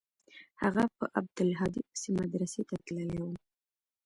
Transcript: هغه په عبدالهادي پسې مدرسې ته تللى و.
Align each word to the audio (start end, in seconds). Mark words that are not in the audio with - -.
هغه 0.63 0.83
په 0.97 1.05
عبدالهادي 1.17 1.81
پسې 1.89 2.09
مدرسې 2.19 2.61
ته 2.69 2.75
تللى 2.85 3.19
و. 3.23 3.27